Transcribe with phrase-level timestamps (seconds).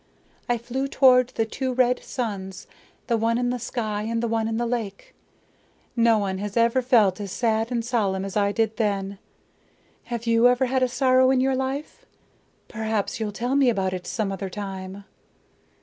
[0.49, 2.65] I flew toward the two red suns,
[3.05, 5.13] the one in the sky and the one in the lake.
[5.95, 9.19] No one has ever felt as sad and solemn as I did then.
[10.05, 12.07] Have you ever had a sorrow in your life?
[12.67, 15.03] Perhaps you'll tell me about it some other time."